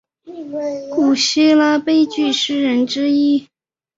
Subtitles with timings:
[0.91, 3.47] 古希腊悲剧诗人之一。